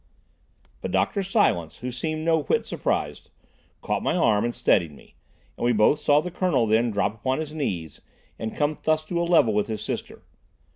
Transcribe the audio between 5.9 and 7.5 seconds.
saw the Colonel then drop upon